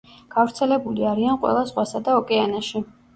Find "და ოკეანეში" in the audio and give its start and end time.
2.09-2.83